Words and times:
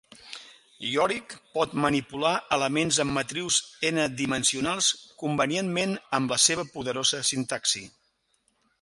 Yorick 0.91 1.35
pot 1.57 1.75
manipular 1.83 2.31
elements 2.57 2.97
en 3.05 3.11
matrius 3.19 3.59
N-dimensionals 3.91 4.91
convenientment 5.23 5.97
amb 6.21 6.37
la 6.37 6.43
seva 6.49 6.69
poderosa 6.75 7.25
sintaxi. 7.33 7.89